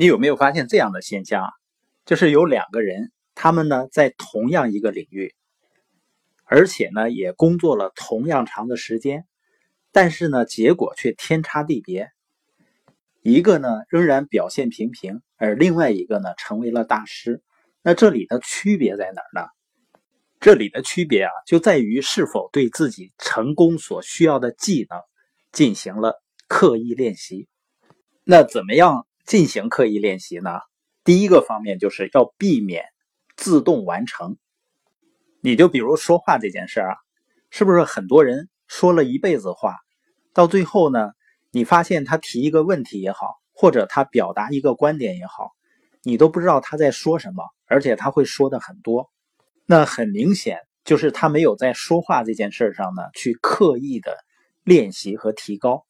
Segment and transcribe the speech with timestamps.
[0.00, 1.50] 你有没有发现这样的现象啊？
[2.06, 5.34] 就是有两个人，他们呢在同样一个领域，
[6.46, 9.26] 而且呢也工作了同样长的时间，
[9.92, 12.08] 但是呢结果却天差地别。
[13.20, 17.42] 一个呢仍然表现平平，而另外一个呢成为了大师。
[17.82, 19.48] 那这里的区别在哪儿呢？
[20.40, 24.98] 这里的区别啊，就在于是否对自己成功所需要的技能
[25.52, 27.48] 进行了刻意练习。
[28.24, 29.06] 那怎么样？
[29.30, 30.58] 进行刻意练习呢，
[31.04, 32.86] 第一个方面就是要避免
[33.36, 34.36] 自动完成。
[35.40, 36.96] 你就比如说话这件事啊，
[37.48, 39.76] 是不是很多人说了一辈子话，
[40.34, 41.12] 到最后呢，
[41.52, 45.52] 你发现他提一个问题也好，或者他表达一个观点也好，
[46.02, 49.12] 你都不知道他在说什么，而且他会说的很多。
[49.64, 54.16] 那很明显就是他没有在说话这件事上呢去刻意的
[54.64, 55.86] 练习和提高。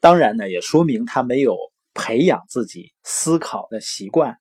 [0.00, 1.56] 当然呢，也说明他没有。
[1.94, 4.38] 培养自己思考的习惯，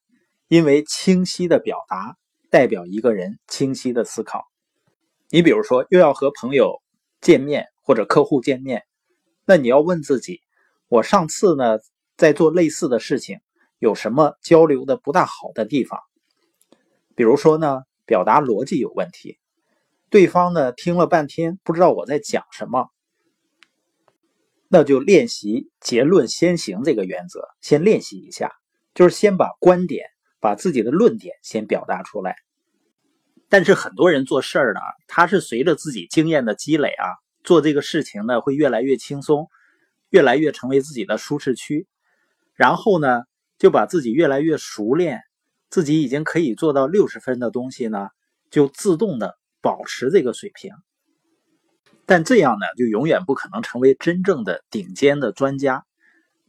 [0.47, 2.17] 因为清晰的表达
[2.49, 4.45] 代表一个人清晰的思考。
[5.29, 6.81] 你比如说，又要和朋友
[7.21, 8.83] 见面或者客户见面，
[9.45, 10.41] 那你要问自己：
[10.87, 11.79] 我上次呢
[12.17, 13.39] 在做类似的事情，
[13.79, 15.99] 有什么交流的不大好的地方？
[17.15, 19.37] 比如说呢，表达逻辑有问题，
[20.09, 22.89] 对方呢听了半天不知道我在讲什么。
[24.73, 28.53] 那就练习结论先行这个原则，先练习一下，
[28.93, 30.05] 就是先把观点、
[30.39, 32.37] 把自己的论点先表达出来。
[33.49, 37.05] 但是很多人做事儿呢，他是随着自己经验的积累啊，
[37.43, 39.49] 做这个事情呢会越来越轻松，
[40.09, 41.85] 越来越成为自己的舒适区，
[42.55, 43.23] 然后呢
[43.57, 45.19] 就把自己越来越熟练，
[45.69, 48.07] 自己已经可以做到六十分的东西呢，
[48.49, 50.71] 就自动的保持这个水平。
[52.11, 55.85] 但这样呢，就永远不可能成为真正的顶尖的专家。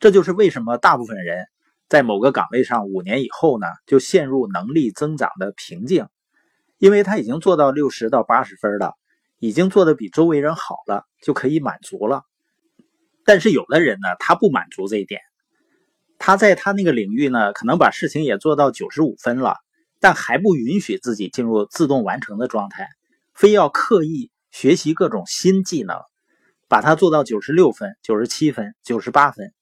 [0.01, 1.47] 这就是为什么大部分人
[1.89, 6.09] 在某个岗位上五年以后呢，就陷入能力增长的瓶颈，
[6.79, 8.95] 因为他已经做到六十到八十分了，
[9.39, 12.25] 已经做的比周围人好了，就可以满足了。
[13.25, 15.21] 但是有的人呢，他不满足这一点，
[16.19, 19.59] 他在他那个领域呢，可能把事情也做到九十五分了，
[20.01, 22.89] 但还不允许自己进入自动完成的状态，
[23.33, 24.32] 非要刻意。
[24.53, 25.97] 学习各种新技能，
[26.69, 29.53] 把它做到九十六分、九十七分、九十八分。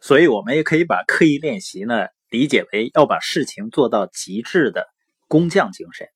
[0.00, 4.86] 所以，我们也可以把刻意练习呢理解为要把事情做到极致的
[5.28, 6.06] 工匠精神。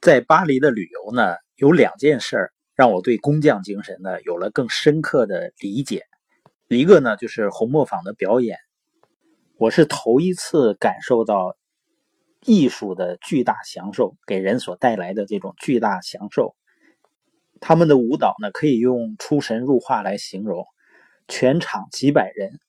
[0.00, 6.04] 在巴黎的旅游呢，有两件事让我对工匠精神呢有了更深刻的理解。
[6.68, 8.58] 一个呢就是红磨坊的表演，
[9.56, 11.56] 我是头一次感受到。
[12.44, 16.54] 艺术的巨大享受给人所带来的这种巨大享受，
[17.60, 20.66] 他们的舞蹈呢可以用出神入化来形容。
[21.26, 22.60] 全场几百人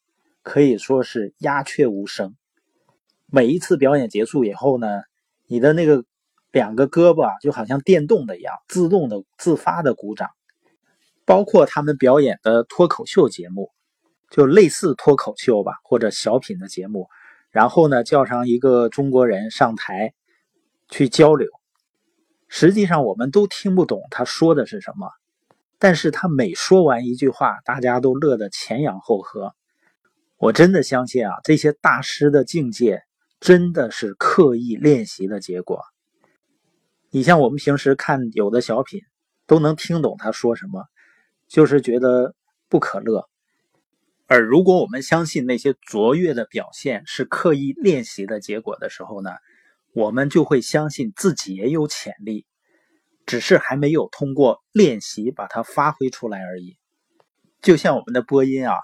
[0.41, 2.36] 可以说是鸦雀无声。
[3.28, 4.88] 每一次表演结束以后呢，
[5.46, 6.06] 你的那个
[6.52, 10.30] 两个胳膊就好像电动的一样，自动的自发的鼓掌。
[11.25, 13.72] 包括他们表演的脱口秀节目，
[14.30, 17.09] 就类似脱口秀吧，或者小品的节目。
[17.56, 20.14] 然后呢，叫上一个中国人上台
[20.90, 21.48] 去交流。
[22.50, 25.10] 实际上，我们都听不懂他说的是什么，
[25.80, 29.56] 但是他每说完一句话，大家都乐得前仰后合。
[30.36, 33.04] 我真的相信啊，这些大师的境界
[33.40, 35.82] 真的是刻意练习的结果。
[37.12, 39.00] 你像我们平时看有的小品，
[39.48, 40.84] 都能听懂他说什么，
[41.48, 42.36] 就是觉得
[42.68, 43.30] 不可乐。
[44.28, 49.30] 而如果我们相信那些卓越的表现是刻意练习的结果的时候呢，
[49.94, 52.47] 我们就会相信自己也有潜力，
[53.28, 56.75] 只是还没有通过练习把它发挥出来而已。
[57.62, 58.75] 就像我们的播音啊，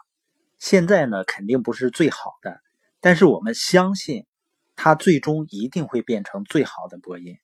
[0.60, 2.62] 现在呢肯定不是最好的，
[3.00, 4.26] 但是我们相信
[4.76, 7.38] 它最终一定会变成最好的播音。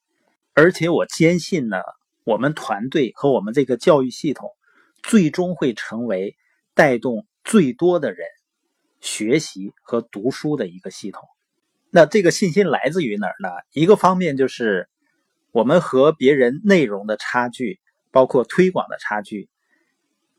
[0.53, 1.77] 而且我坚信呢，
[2.23, 4.51] 我们团队和我们这个教育系统
[5.01, 6.35] 最终会成为
[6.75, 7.26] 带动。
[7.47, 8.27] 最多的人
[8.99, 11.23] 学习和读书的一个系统，
[11.89, 13.47] 那这个信心来自于哪儿呢？
[13.71, 14.89] 一个方面就是
[15.53, 17.79] 我们和别人内容的差距，
[18.11, 19.47] 包括推广的差距，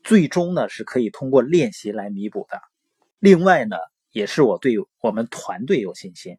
[0.03, 2.61] 最终呢是可以通过练习来弥补的。
[3.17, 3.75] 另外呢，
[4.11, 6.37] 也是我对我们团队有信心。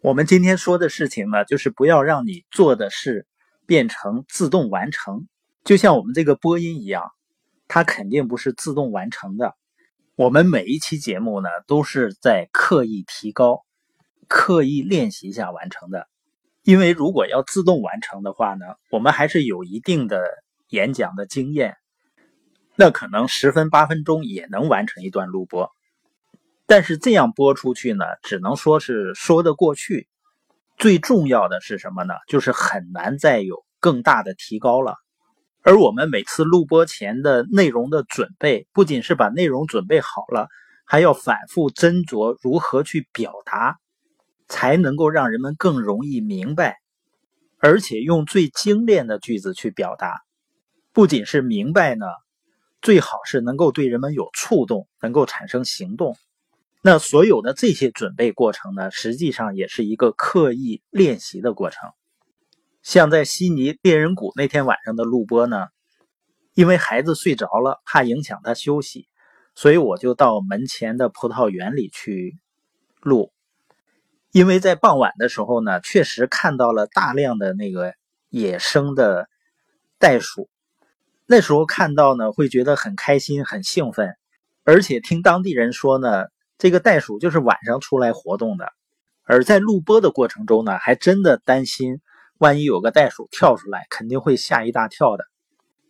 [0.00, 3.26] 我们今天说的事情呢，就是不要让你做的事
[3.66, 5.28] 变成自动完成，
[5.64, 7.12] 就像我们这个播音一样。
[7.72, 9.54] 它肯定不是自动完成的，
[10.16, 13.64] 我们每一期节目呢都是在刻意提高、
[14.26, 16.08] 刻意练习下完成的。
[16.64, 20.20] 因为如果要自动完成的话呢，我们还是有一定的
[20.70, 21.76] 演讲的经验，
[22.74, 25.70] 那可能十分八分钟也能完成一段录播。
[26.66, 30.08] 但是这样播出去呢，只能说是说得过去。
[30.76, 32.14] 最重要的是什么呢？
[32.26, 34.96] 就是很难再有更大的提高了。
[35.62, 40.48] 而我们每次录播前的内容的准备，不仅是把内容准备好了，
[40.86, 43.78] 还要反复斟酌如何去表达，
[44.48, 46.78] 才能够让人们更容易明白，
[47.58, 50.22] 而且用最精炼的句子去表达。
[50.92, 52.06] 不仅是明白呢，
[52.80, 56.16] 最好是能够对人们有触动，能够产生行动。
[56.82, 61.90] 那所有的这些准备过程呢，实际上也是一个刻意练习的过程。
[62.82, 65.66] 像在悉尼猎人谷那天晚上的录播呢，
[66.54, 69.06] 因为孩子睡着了，怕影响他休息，
[69.54, 72.38] 所以我就到门前的葡萄园里去
[73.00, 73.32] 录。
[74.32, 77.92] 因为在傍晚的时候呢，确实看到了大量的那个
[78.30, 79.28] 野生的
[79.98, 80.48] 袋鼠，
[81.26, 84.16] 那时候看到呢，会觉得很开心、很兴奋，
[84.64, 86.24] 而且听当地人说呢，
[86.56, 88.72] 这个袋鼠就是晚上出来活动的。
[89.24, 92.00] 而在录播的过程中呢，还真的担心。
[92.40, 95.24] 万一有个袋鼠跳出来，肯定会吓一大跳的。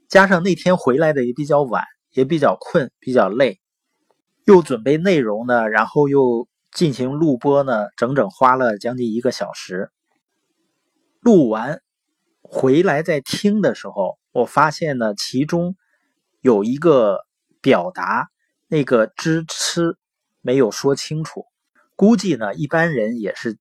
[0.08, 3.60] 加上那天回来的也比较晚，也比较困，比较累，
[4.46, 9.92] 又准备内容呢，然后又进行录播呢，整整花了将近一个小时。
[11.20, 11.80] 录完
[12.42, 15.76] 回来再听的时候，我发现呢，其中
[16.40, 17.20] 有一个
[17.60, 18.28] 表达
[18.66, 19.96] 那个“支持”
[20.42, 21.44] 没有说清楚，
[21.94, 23.56] 估计呢一般人也是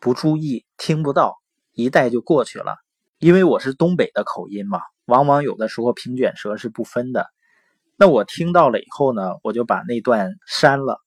[0.00, 1.41] 不注意，听不到。
[1.74, 2.76] 一带就过去了，
[3.18, 7.26] 因为我是东北的口音嘛，往往有的时候平卷舌是不分的。
[7.96, 11.00] 那我听到了以后呢，我就把那段删了，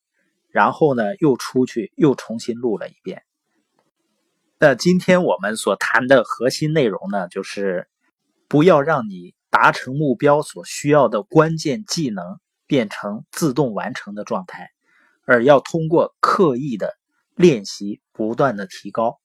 [0.50, 3.24] 然后呢又出去又重新录了一遍。
[4.58, 7.88] 那今天我们所谈的核心内容呢，就是
[8.48, 14.70] 不要让你达成目标所需要的关键技能变成自动完成的状态，
[15.26, 16.96] 而要通过刻意的
[17.36, 19.20] 练习，不断的提高。